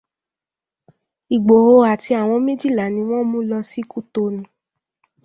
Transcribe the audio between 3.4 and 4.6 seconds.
lọ sí Kútọnu